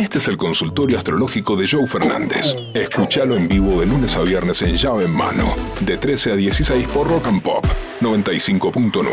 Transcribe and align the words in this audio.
Este 0.00 0.16
es 0.16 0.28
el 0.28 0.38
consultorio 0.38 0.96
astrológico 0.96 1.56
de 1.56 1.68
Joe 1.70 1.86
Fernández. 1.86 2.56
Escúchalo 2.72 3.36
en 3.36 3.46
vivo 3.46 3.80
de 3.80 3.84
lunes 3.84 4.16
a 4.16 4.22
viernes 4.22 4.62
en 4.62 4.74
llave 4.74 5.04
en 5.04 5.10
mano, 5.10 5.54
de 5.80 5.98
13 5.98 6.32
a 6.32 6.36
16 6.36 6.88
por 6.88 7.06
Rock 7.06 7.26
and 7.26 7.42
Pop 7.42 7.66
95.9. 8.00 9.04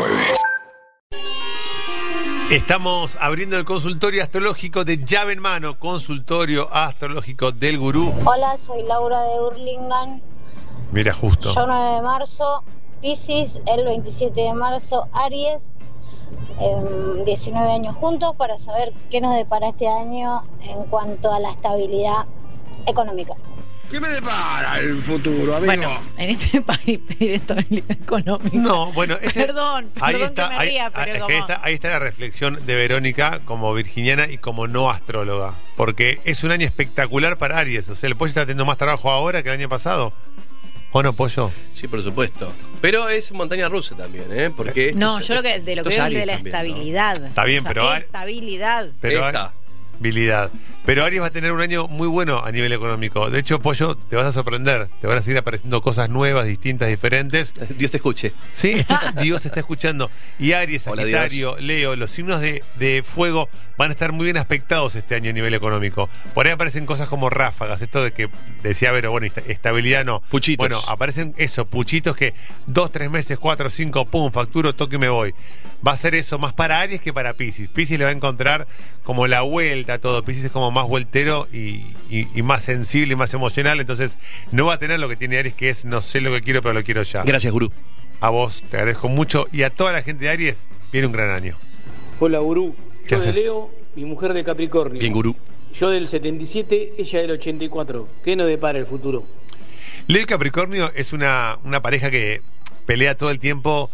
Estamos 2.50 3.18
abriendo 3.20 3.58
el 3.58 3.66
consultorio 3.66 4.22
astrológico 4.22 4.86
de 4.86 5.04
llave 5.04 5.34
en 5.34 5.40
mano, 5.40 5.78
consultorio 5.78 6.72
astrológico 6.72 7.52
del 7.52 7.78
gurú. 7.78 8.14
Hola, 8.24 8.56
soy 8.56 8.82
Laura 8.84 9.24
de 9.24 9.40
Hurlingham. 9.40 10.22
Mira, 10.90 11.12
justo. 11.12 11.54
Yo 11.54 11.66
9 11.66 11.96
de 11.96 12.02
marzo, 12.02 12.64
Pisces, 13.02 13.60
el 13.66 13.84
27 13.84 14.40
de 14.40 14.54
marzo, 14.54 15.06
Aries. 15.12 15.64
Em, 16.60 17.24
19 17.24 17.70
años 17.72 17.94
juntos 17.96 18.34
para 18.36 18.58
saber 18.58 18.92
qué 19.10 19.20
nos 19.20 19.34
depara 19.36 19.68
este 19.70 19.88
año 19.88 20.42
en 20.62 20.82
cuanto 20.84 21.32
a 21.32 21.40
la 21.40 21.50
estabilidad 21.50 22.24
económica. 22.86 23.34
¿Qué 23.90 23.98
me 24.00 24.08
depara 24.10 24.80
el 24.80 25.02
futuro, 25.02 25.56
amigo? 25.56 25.64
Bueno, 25.64 25.98
en 26.18 26.28
este 26.30 26.60
país 26.62 26.98
pedir 27.08 27.32
estabilidad 27.32 27.90
económica. 27.92 28.50
No, 28.58 28.92
bueno, 28.92 29.16
ese- 29.22 29.46
Perdón, 29.46 29.90
ahí 30.00 30.12
perdón 30.12 30.28
está, 30.28 30.42
que 30.50 30.54
me 30.54 30.60
ahí, 30.60 30.68
ría, 30.68 30.86
ah, 30.86 30.90
pero 30.92 31.06
es 31.06 31.12
que 31.12 31.18
como- 31.20 31.32
ahí 31.32 31.38
está, 31.40 31.60
ahí 31.62 31.74
está 31.74 31.88
la 31.90 31.98
reflexión 31.98 32.66
de 32.66 32.74
Verónica 32.74 33.40
como 33.46 33.72
virginiana 33.72 34.26
y 34.28 34.36
como 34.36 34.66
no 34.66 34.90
astróloga. 34.90 35.54
Porque 35.74 36.20
es 36.24 36.44
un 36.44 36.50
año 36.50 36.66
espectacular 36.66 37.38
para 37.38 37.58
Aries. 37.58 37.88
O 37.88 37.94
sea, 37.94 38.08
el 38.08 38.16
pollo 38.16 38.28
está 38.28 38.42
teniendo 38.42 38.66
más 38.66 38.76
trabajo 38.76 39.10
ahora 39.10 39.42
que 39.42 39.48
el 39.48 39.54
año 39.54 39.70
pasado. 39.70 40.12
¿O 40.90 41.02
no, 41.02 41.12
pollo? 41.12 41.50
Sí, 41.72 41.86
por 41.86 42.02
supuesto. 42.02 42.52
Pero 42.80 43.08
es 43.10 43.30
montaña 43.32 43.68
rusa 43.68 43.94
también, 43.94 44.24
¿eh? 44.32 44.50
Porque 44.56 44.92
No, 44.94 45.18
es- 45.18 45.26
yo 45.28 45.34
lo 45.34 45.42
que 45.42 45.60
de 45.60 45.76
lo 45.76 45.82
que 45.82 45.90
es 45.90 45.96
veo 45.96 46.06
es 46.06 46.14
de 46.14 46.26
la 46.26 46.32
también, 46.34 46.52
¿no? 46.52 46.58
estabilidad. 46.58 47.24
Está 47.26 47.44
bien, 47.44 47.58
O 47.58 47.62
sea, 47.62 47.68
pero 47.68 47.90
hay- 47.90 48.00
estabilidad. 48.00 48.88
Pero 49.00 49.26
Esta. 49.26 49.52
habilidad. 49.98 50.50
Pero 50.88 51.04
Aries 51.04 51.20
va 51.20 51.26
a 51.26 51.30
tener 51.30 51.52
un 51.52 51.60
año 51.60 51.86
muy 51.86 52.08
bueno 52.08 52.42
a 52.42 52.50
nivel 52.50 52.72
económico. 52.72 53.28
De 53.28 53.38
hecho, 53.40 53.60
Pollo, 53.60 53.94
te 53.94 54.16
vas 54.16 54.24
a 54.24 54.32
sorprender. 54.32 54.88
Te 55.02 55.06
van 55.06 55.18
a 55.18 55.20
seguir 55.20 55.36
apareciendo 55.36 55.82
cosas 55.82 56.08
nuevas, 56.08 56.46
distintas, 56.46 56.88
diferentes. 56.88 57.52
Dios 57.76 57.90
te 57.90 57.98
escuche. 57.98 58.32
Sí, 58.54 58.70
está- 58.70 59.12
Dios 59.20 59.44
está 59.44 59.60
escuchando. 59.60 60.10
Y 60.38 60.52
Aries, 60.52 60.86
Hola, 60.86 61.02
Sagitario, 61.02 61.58
Leo, 61.60 61.94
los 61.94 62.10
signos 62.10 62.40
de, 62.40 62.64
de 62.78 63.02
fuego 63.06 63.50
van 63.76 63.90
a 63.90 63.92
estar 63.92 64.12
muy 64.12 64.24
bien 64.24 64.38
aspectados 64.38 64.94
este 64.94 65.14
año 65.14 65.28
a 65.28 65.34
nivel 65.34 65.52
económico. 65.52 66.08
Por 66.32 66.46
ahí 66.46 66.52
aparecen 66.52 66.86
cosas 66.86 67.06
como 67.06 67.28
ráfagas, 67.28 67.82
esto 67.82 68.02
de 68.02 68.12
que 68.14 68.30
decía 68.62 68.90
Vero, 68.90 69.10
bueno, 69.10 69.26
esta- 69.26 69.42
estabilidad 69.42 70.06
no. 70.06 70.22
Puchitos. 70.30 70.56
Bueno, 70.66 70.80
aparecen 70.88 71.34
eso, 71.36 71.66
puchitos 71.66 72.16
que 72.16 72.32
dos, 72.66 72.90
tres 72.90 73.10
meses, 73.10 73.38
cuatro, 73.38 73.68
cinco, 73.68 74.06
pum, 74.06 74.32
facturo, 74.32 74.74
toque 74.74 74.96
y 74.96 74.98
me 74.98 75.10
voy. 75.10 75.34
Va 75.86 75.92
a 75.92 75.96
ser 75.98 76.14
eso 76.14 76.38
más 76.38 76.54
para 76.54 76.80
Aries 76.80 77.02
que 77.02 77.12
para 77.12 77.34
Pisces. 77.34 77.68
Pisces 77.68 77.98
le 77.98 78.04
va 78.04 78.10
a 78.10 78.14
encontrar 78.14 78.66
como 79.04 79.26
la 79.26 79.42
vuelta 79.42 79.92
a 79.92 79.98
todo. 79.98 80.24
Pisces 80.24 80.46
es 80.46 80.50
como 80.50 80.70
más 80.70 80.77
vueltero 80.86 81.48
y, 81.52 81.82
y- 82.10 82.28
y 82.34 82.42
más 82.42 82.62
sensible 82.62 83.14
y 83.14 83.16
más 83.16 83.34
emocional. 83.34 83.80
Entonces 83.80 84.16
no 84.52 84.66
va 84.66 84.74
a 84.74 84.78
tener 84.78 85.00
lo 85.00 85.08
que 85.08 85.16
tiene 85.16 85.38
Aries, 85.38 85.54
que 85.54 85.70
es 85.70 85.84
no 85.84 86.00
sé 86.02 86.20
lo 86.20 86.32
que 86.32 86.40
quiero, 86.42 86.62
pero 86.62 86.74
lo 86.74 86.84
quiero 86.84 87.02
ya. 87.02 87.22
Gracias, 87.24 87.52
gurú. 87.52 87.72
A 88.20 88.30
vos 88.30 88.62
te 88.70 88.76
agradezco 88.76 89.08
mucho 89.08 89.46
y 89.52 89.62
a 89.62 89.70
toda 89.70 89.92
la 89.92 90.02
gente 90.02 90.24
de 90.24 90.30
Aries 90.30 90.64
viene 90.92 91.06
un 91.06 91.12
gran 91.12 91.30
año. 91.30 91.56
Hola, 92.20 92.38
gurú. 92.40 92.74
¿Qué 93.06 93.14
Yo 93.16 93.20
de 93.22 93.28
haces? 93.30 93.42
Leo, 93.42 93.70
mi 93.96 94.04
mujer 94.04 94.34
de 94.34 94.44
Capricornio. 94.44 95.00
Bien, 95.00 95.12
gurú. 95.12 95.34
Yo 95.78 95.90
del 95.90 96.08
77, 96.08 96.94
ella 96.98 97.20
del 97.20 97.30
84. 97.32 98.08
¿Qué 98.24 98.34
nos 98.36 98.46
depara 98.48 98.78
el 98.78 98.86
futuro? 98.86 99.24
Leo 100.08 100.22
y 100.22 100.26
Capricornio 100.26 100.90
es 100.94 101.12
una, 101.12 101.58
una 101.64 101.80
pareja 101.82 102.10
que 102.10 102.40
pelea 102.86 103.16
todo 103.16 103.30
el 103.30 103.38
tiempo 103.38 103.90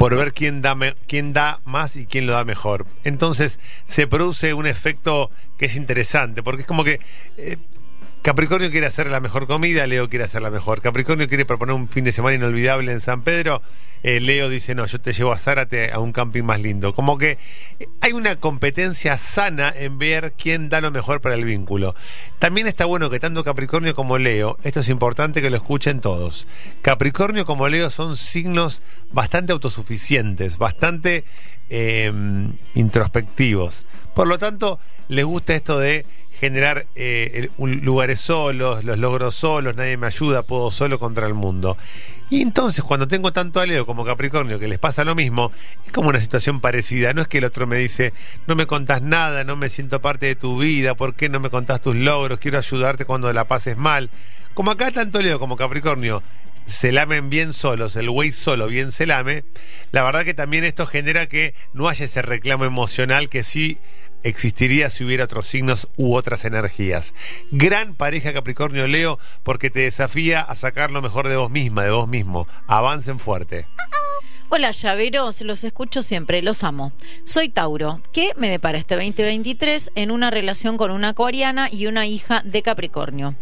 por 0.00 0.16
ver 0.16 0.32
quién 0.32 0.62
da, 0.62 0.74
quién 1.06 1.34
da 1.34 1.60
más 1.66 1.94
y 1.96 2.06
quién 2.06 2.26
lo 2.26 2.32
da 2.32 2.42
mejor. 2.42 2.86
Entonces 3.04 3.60
se 3.86 4.06
produce 4.06 4.54
un 4.54 4.66
efecto 4.66 5.30
que 5.58 5.66
es 5.66 5.76
interesante, 5.76 6.42
porque 6.42 6.62
es 6.62 6.66
como 6.66 6.84
que 6.84 7.00
eh, 7.36 7.58
Capricornio 8.22 8.70
quiere 8.70 8.86
hacer 8.86 9.10
la 9.10 9.20
mejor 9.20 9.46
comida, 9.46 9.86
Leo 9.86 10.08
quiere 10.08 10.24
hacer 10.24 10.40
la 10.40 10.48
mejor. 10.48 10.80
Capricornio 10.80 11.28
quiere 11.28 11.44
proponer 11.44 11.74
un 11.74 11.86
fin 11.86 12.02
de 12.02 12.12
semana 12.12 12.36
inolvidable 12.36 12.92
en 12.92 13.02
San 13.02 13.20
Pedro, 13.20 13.60
eh, 14.02 14.20
Leo 14.20 14.48
dice, 14.48 14.74
no, 14.74 14.86
yo 14.86 15.00
te 15.00 15.12
llevo 15.12 15.32
a 15.32 15.38
Zárate 15.38 15.92
a 15.92 15.98
un 15.98 16.12
camping 16.12 16.42
más 16.42 16.60
lindo. 16.60 16.94
Como 16.94 17.18
que 17.18 17.38
hay 18.00 18.12
una 18.12 18.36
competencia 18.36 19.18
sana 19.18 19.72
en 19.76 19.98
ver 19.98 20.32
quién 20.36 20.68
da 20.68 20.80
lo 20.80 20.90
mejor 20.90 21.20
para 21.20 21.34
el 21.34 21.44
vínculo. 21.44 21.94
También 22.38 22.66
está 22.66 22.84
bueno 22.84 23.10
que 23.10 23.20
tanto 23.20 23.44
Capricornio 23.44 23.94
como 23.94 24.18
Leo, 24.18 24.58
esto 24.62 24.80
es 24.80 24.88
importante 24.88 25.42
que 25.42 25.50
lo 25.50 25.56
escuchen 25.56 26.00
todos, 26.00 26.46
Capricornio 26.82 27.44
como 27.44 27.68
Leo 27.68 27.90
son 27.90 28.16
signos 28.16 28.80
bastante 29.12 29.52
autosuficientes, 29.52 30.58
bastante 30.58 31.24
eh, 31.68 32.12
introspectivos. 32.74 33.84
Por 34.14 34.26
lo 34.26 34.38
tanto, 34.38 34.78
les 35.08 35.24
gusta 35.24 35.54
esto 35.54 35.78
de 35.78 36.04
generar 36.40 36.86
eh, 36.94 37.50
lugares 37.58 38.20
solos, 38.20 38.84
los 38.84 38.98
logros 38.98 39.34
solos, 39.34 39.76
nadie 39.76 39.96
me 39.96 40.06
ayuda, 40.06 40.42
puedo 40.42 40.70
solo 40.70 40.98
contra 40.98 41.26
el 41.26 41.34
mundo. 41.34 41.76
Y 42.30 42.42
entonces 42.42 42.84
cuando 42.84 43.08
tengo 43.08 43.32
tanto 43.32 43.58
a 43.58 43.66
Leo 43.66 43.84
como 43.84 44.04
Capricornio 44.04 44.60
que 44.60 44.68
les 44.68 44.78
pasa 44.78 45.02
lo 45.02 45.16
mismo, 45.16 45.50
es 45.84 45.92
como 45.92 46.10
una 46.10 46.20
situación 46.20 46.60
parecida. 46.60 47.12
No 47.12 47.22
es 47.22 47.28
que 47.28 47.38
el 47.38 47.44
otro 47.44 47.66
me 47.66 47.76
dice, 47.76 48.12
no 48.46 48.54
me 48.54 48.66
contás 48.66 49.02
nada, 49.02 49.42
no 49.42 49.56
me 49.56 49.68
siento 49.68 50.00
parte 50.00 50.26
de 50.26 50.36
tu 50.36 50.56
vida, 50.56 50.94
¿por 50.94 51.16
qué 51.16 51.28
no 51.28 51.40
me 51.40 51.50
contás 51.50 51.80
tus 51.80 51.96
logros? 51.96 52.38
Quiero 52.38 52.58
ayudarte 52.58 53.04
cuando 53.04 53.32
la 53.32 53.48
pases 53.48 53.76
mal. 53.76 54.10
Como 54.54 54.70
acá 54.70 54.92
tanto 54.92 55.20
Leo 55.20 55.40
como 55.40 55.56
Capricornio 55.56 56.22
se 56.66 56.92
lamen 56.92 57.30
bien 57.30 57.52
solos, 57.52 57.96
el 57.96 58.08
güey 58.08 58.30
solo 58.30 58.68
bien 58.68 58.92
se 58.92 59.06
lame, 59.06 59.42
la 59.90 60.04
verdad 60.04 60.24
que 60.24 60.34
también 60.34 60.62
esto 60.62 60.86
genera 60.86 61.26
que 61.26 61.54
no 61.72 61.88
haya 61.88 62.04
ese 62.04 62.22
reclamo 62.22 62.64
emocional 62.64 63.28
que 63.28 63.42
sí 63.42 63.78
existiría 64.22 64.90
si 64.90 65.04
hubiera 65.04 65.24
otros 65.24 65.46
signos 65.46 65.88
u 65.96 66.14
otras 66.14 66.44
energías. 66.44 67.14
Gran 67.50 67.94
pareja 67.94 68.32
Capricornio-Leo 68.32 69.18
porque 69.42 69.70
te 69.70 69.80
desafía 69.80 70.40
a 70.40 70.54
sacar 70.54 70.90
lo 70.90 71.02
mejor 71.02 71.28
de 71.28 71.36
vos 71.36 71.50
misma, 71.50 71.84
de 71.84 71.90
vos 71.90 72.08
mismo. 72.08 72.46
Avancen 72.66 73.18
fuerte. 73.18 73.66
Hola, 74.52 74.72
llaveros, 74.72 75.42
los 75.42 75.62
escucho 75.62 76.02
siempre, 76.02 76.42
los 76.42 76.64
amo. 76.64 76.92
Soy 77.22 77.50
Tauro. 77.50 78.00
¿Qué 78.12 78.32
me 78.36 78.50
depara 78.50 78.78
este 78.78 78.96
2023 78.96 79.92
en 79.94 80.10
una 80.10 80.30
relación 80.30 80.76
con 80.76 80.90
una 80.90 81.10
acuariana 81.10 81.68
y 81.70 81.86
una 81.86 82.06
hija 82.06 82.42
de 82.44 82.62
Capricornio? 82.62 83.36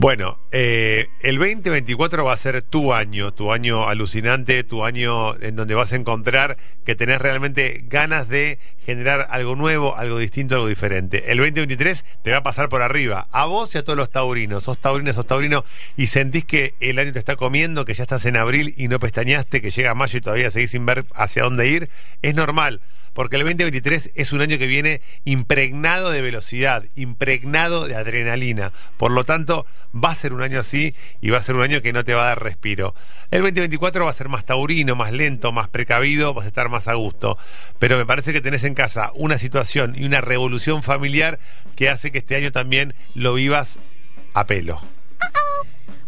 Bueno, 0.00 0.38
eh, 0.50 1.08
el 1.20 1.36
2024 1.36 2.24
va 2.24 2.32
a 2.32 2.36
ser 2.38 2.62
tu 2.62 2.94
año, 2.94 3.34
tu 3.34 3.52
año 3.52 3.86
alucinante, 3.86 4.64
tu 4.64 4.82
año 4.82 5.38
en 5.42 5.56
donde 5.56 5.74
vas 5.74 5.92
a 5.92 5.96
encontrar 5.96 6.56
que 6.86 6.94
tenés 6.94 7.20
realmente 7.20 7.84
ganas 7.86 8.26
de 8.26 8.58
generar 8.78 9.26
algo 9.28 9.56
nuevo, 9.56 9.98
algo 9.98 10.16
distinto, 10.16 10.54
algo 10.54 10.68
diferente. 10.68 11.30
El 11.30 11.36
2023 11.36 12.06
te 12.24 12.30
va 12.30 12.38
a 12.38 12.42
pasar 12.42 12.70
por 12.70 12.80
arriba, 12.80 13.28
a 13.30 13.44
vos 13.44 13.74
y 13.74 13.78
a 13.78 13.84
todos 13.84 13.98
los 13.98 14.10
taurinos. 14.10 14.64
Sos 14.64 14.78
taurino, 14.78 15.12
sos 15.12 15.26
taurino 15.26 15.66
y 15.98 16.06
sentís 16.06 16.46
que 16.46 16.72
el 16.80 16.98
año 16.98 17.12
te 17.12 17.18
está 17.18 17.36
comiendo, 17.36 17.84
que 17.84 17.92
ya 17.92 18.04
estás 18.04 18.24
en 18.24 18.38
abril 18.38 18.72
y 18.78 18.88
no 18.88 18.98
pestañaste, 19.00 19.60
que 19.60 19.68
llega 19.68 19.92
mayo 19.94 20.16
y 20.16 20.22
todavía 20.22 20.50
seguís 20.50 20.70
sin 20.70 20.86
ver 20.86 21.04
hacia 21.14 21.42
dónde 21.42 21.68
ir. 21.68 21.90
Es 22.22 22.34
normal. 22.34 22.80
Porque 23.12 23.36
el 23.36 23.42
2023 23.42 24.12
es 24.14 24.32
un 24.32 24.40
año 24.40 24.58
que 24.58 24.66
viene 24.66 25.02
impregnado 25.24 26.10
de 26.10 26.20
velocidad, 26.20 26.84
impregnado 26.94 27.86
de 27.86 27.96
adrenalina. 27.96 28.72
Por 28.96 29.10
lo 29.10 29.24
tanto, 29.24 29.66
va 29.92 30.10
a 30.10 30.14
ser 30.14 30.32
un 30.32 30.42
año 30.42 30.60
así 30.60 30.94
y 31.20 31.30
va 31.30 31.38
a 31.38 31.42
ser 31.42 31.56
un 31.56 31.62
año 31.62 31.82
que 31.82 31.92
no 31.92 32.04
te 32.04 32.14
va 32.14 32.22
a 32.22 32.28
dar 32.28 32.42
respiro. 32.42 32.94
El 33.30 33.42
2024 33.42 34.04
va 34.04 34.10
a 34.10 34.14
ser 34.14 34.28
más 34.28 34.44
taurino, 34.44 34.94
más 34.94 35.12
lento, 35.12 35.52
más 35.52 35.68
precavido, 35.68 36.34
vas 36.34 36.44
a 36.44 36.48
estar 36.48 36.68
más 36.68 36.88
a 36.88 36.94
gusto. 36.94 37.36
Pero 37.78 37.96
me 37.96 38.06
parece 38.06 38.32
que 38.32 38.40
tenés 38.40 38.64
en 38.64 38.74
casa 38.74 39.10
una 39.14 39.38
situación 39.38 39.94
y 39.96 40.04
una 40.04 40.20
revolución 40.20 40.82
familiar 40.82 41.38
que 41.76 41.88
hace 41.88 42.10
que 42.10 42.18
este 42.18 42.36
año 42.36 42.52
también 42.52 42.94
lo 43.14 43.34
vivas 43.34 43.78
a 44.34 44.46
pelo. 44.46 44.80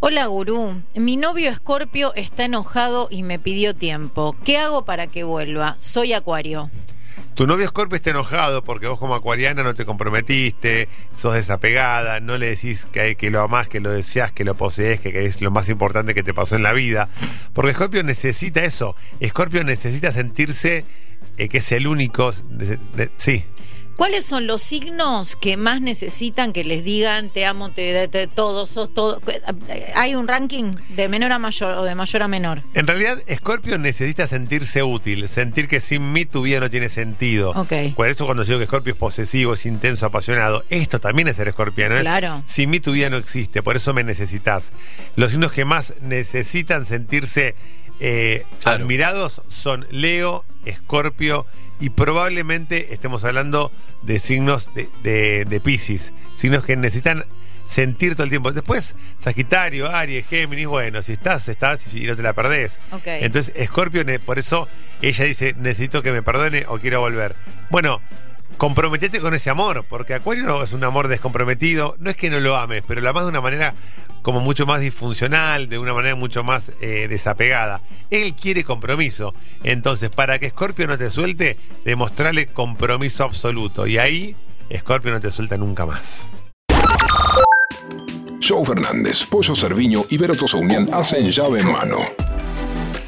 Hola, 0.04 0.26
gurú. 0.26 0.82
Mi 0.96 1.16
novio 1.16 1.48
Escorpio 1.48 2.12
está 2.16 2.44
enojado 2.44 3.06
y 3.08 3.22
me 3.22 3.38
pidió 3.38 3.72
tiempo. 3.72 4.34
¿Qué 4.44 4.58
hago 4.58 4.84
para 4.84 5.06
que 5.06 5.22
vuelva? 5.22 5.76
Soy 5.78 6.12
Acuario. 6.12 6.70
Tu 7.34 7.46
novio 7.46 7.66
Scorpio 7.68 7.96
está 7.96 8.10
enojado 8.10 8.62
porque 8.62 8.86
vos 8.86 8.98
como 8.98 9.14
acuariana 9.14 9.62
no 9.62 9.74
te 9.74 9.86
comprometiste, 9.86 10.88
sos 11.16 11.34
desapegada, 11.34 12.20
no 12.20 12.36
le 12.36 12.50
decís 12.50 12.86
que, 12.92 13.16
que 13.16 13.30
lo 13.30 13.40
amás, 13.40 13.68
que 13.68 13.80
lo 13.80 13.90
deseás, 13.90 14.32
que 14.32 14.44
lo 14.44 14.54
posees, 14.54 15.00
que, 15.00 15.24
es 15.24 15.40
lo 15.40 15.50
más 15.50 15.68
importante 15.70 16.14
que 16.14 16.22
te 16.22 16.34
pasó 16.34 16.56
en 16.56 16.62
la 16.62 16.72
vida. 16.72 17.08
Porque 17.54 17.72
Scorpio 17.72 18.02
necesita 18.02 18.62
eso. 18.64 18.94
Scorpio 19.26 19.64
necesita 19.64 20.12
sentirse 20.12 20.84
eh, 21.38 21.48
que 21.48 21.58
es 21.58 21.72
el 21.72 21.86
único. 21.86 22.32
sí. 23.16 23.44
¿Cuáles 24.02 24.24
son 24.24 24.48
los 24.48 24.62
signos 24.64 25.36
que 25.36 25.56
más 25.56 25.80
necesitan 25.80 26.52
que 26.52 26.64
les 26.64 26.82
digan 26.82 27.30
te 27.30 27.46
amo, 27.46 27.70
te, 27.70 28.08
te- 28.08 28.26
todo, 28.26 28.66
sos 28.66 28.92
todo? 28.92 29.22
¿Hay 29.94 30.16
un 30.16 30.26
ranking 30.26 30.74
de 30.88 31.08
menor 31.08 31.30
a 31.30 31.38
mayor 31.38 31.74
o 31.78 31.84
de 31.84 31.94
mayor 31.94 32.22
a 32.24 32.26
menor? 32.26 32.62
En 32.74 32.88
realidad, 32.88 33.16
Scorpio 33.32 33.78
necesita 33.78 34.26
sentirse 34.26 34.82
útil, 34.82 35.28
sentir 35.28 35.68
que 35.68 35.78
sin 35.78 36.12
mí 36.12 36.24
tu 36.24 36.42
vida 36.42 36.58
no 36.58 36.68
tiene 36.68 36.88
sentido. 36.88 37.50
Ok. 37.50 37.94
Por 37.94 38.08
eso 38.10 38.24
cuando 38.26 38.42
digo 38.42 38.58
que 38.58 38.66
Scorpio 38.66 38.92
es 38.94 38.98
posesivo, 38.98 39.52
es 39.54 39.66
intenso, 39.66 40.04
apasionado, 40.04 40.64
esto 40.68 40.98
también 40.98 41.28
es 41.28 41.36
ser 41.36 41.46
escorpiano. 41.46 41.94
es, 41.94 42.00
Claro. 42.00 42.42
Sin 42.44 42.70
mí 42.70 42.80
tu 42.80 42.90
vida 42.90 43.08
no 43.08 43.18
existe, 43.18 43.62
por 43.62 43.76
eso 43.76 43.94
me 43.94 44.02
necesitas. 44.02 44.72
Los 45.14 45.30
signos 45.30 45.52
que 45.52 45.64
más 45.64 45.94
necesitan 46.00 46.86
sentirse 46.86 47.54
eh, 48.00 48.44
Claro. 48.64 48.82
admirados 48.82 49.42
son 49.46 49.86
Leo, 49.92 50.44
Escorpio 50.64 51.46
y 51.82 51.90
probablemente 51.90 52.94
estemos 52.94 53.24
hablando 53.24 53.70
de 54.02 54.18
signos 54.18 54.72
de, 54.74 54.88
de, 55.02 55.44
de 55.44 55.60
Pisces, 55.60 56.12
signos 56.36 56.64
que 56.64 56.76
necesitan 56.76 57.24
sentir 57.66 58.14
todo 58.14 58.24
el 58.24 58.30
tiempo. 58.30 58.52
Después, 58.52 58.94
Sagitario, 59.18 59.88
Aries, 59.88 60.26
Géminis, 60.26 60.66
bueno, 60.68 61.02
si 61.02 61.12
estás, 61.12 61.48
estás 61.48 61.94
y 61.94 62.06
no 62.06 62.16
te 62.16 62.22
la 62.22 62.32
perdés. 62.32 62.80
Entonces, 63.24 63.54
Scorpio, 63.66 64.04
ne- 64.04 64.18
por 64.18 64.38
eso 64.38 64.68
ella 65.00 65.24
dice, 65.24 65.54
necesito 65.58 66.02
que 66.02 66.12
me 66.12 66.22
perdone 66.22 66.64
o 66.68 66.78
quiero 66.78 67.00
volver. 67.00 67.34
Bueno, 67.70 68.00
comprometete 68.58 69.20
con 69.20 69.34
ese 69.34 69.50
amor, 69.50 69.84
porque 69.88 70.14
Acuario 70.14 70.44
no 70.44 70.62
es 70.62 70.72
un 70.72 70.84
amor 70.84 71.08
descomprometido, 71.08 71.96
no 71.98 72.10
es 72.10 72.16
que 72.16 72.30
no 72.30 72.40
lo 72.40 72.56
ames, 72.56 72.82
pero 72.86 73.00
lo 73.00 73.08
amas 73.10 73.24
de 73.24 73.30
una 73.30 73.40
manera 73.40 73.74
como 74.22 74.40
mucho 74.40 74.66
más 74.66 74.80
disfuncional, 74.80 75.68
de 75.68 75.78
una 75.78 75.94
manera 75.94 76.14
mucho 76.14 76.44
más 76.44 76.72
eh, 76.80 77.06
desapegada. 77.08 77.80
Él 78.12 78.34
quiere 78.34 78.62
compromiso. 78.62 79.34
Entonces, 79.64 80.10
para 80.10 80.38
que 80.38 80.50
Scorpio 80.50 80.86
no 80.86 80.98
te 80.98 81.10
suelte, 81.10 81.56
demostrarle 81.84 82.46
compromiso 82.46 83.24
absoluto. 83.24 83.86
Y 83.86 83.98
ahí, 83.98 84.36
Scorpio 84.76 85.10
no 85.10 85.20
te 85.20 85.30
suelta 85.30 85.56
nunca 85.56 85.86
más. 85.86 86.30
Joe 88.46 88.64
Fernández, 88.64 89.24
Pollo 89.24 89.54
Cerviño 89.54 90.04
y 90.10 90.18
Vero 90.18 90.36
Tosaunian 90.36 90.92
hacen 90.92 91.30
llave 91.30 91.60
en 91.60 91.72
mano. 91.72 91.98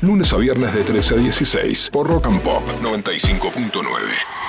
Lunes 0.00 0.32
a 0.32 0.36
viernes 0.38 0.72
de 0.72 0.82
13 0.82 1.14
a 1.14 1.16
16 1.18 1.90
por 1.92 2.06
Rock 2.06 2.26
and 2.26 2.40
Pop 2.40 2.62
95.9. 2.82 4.43